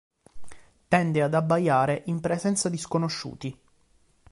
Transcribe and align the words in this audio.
Tende 0.87 1.21
ad 1.21 1.35
abbaiare 1.35 2.01
in 2.07 2.21
presenza 2.21 2.69
di 2.69 2.77
sconosciuti. 2.79 3.61